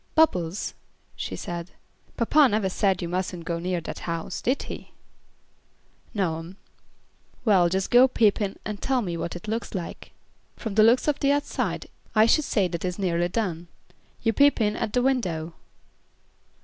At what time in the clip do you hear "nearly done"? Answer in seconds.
12.97-13.67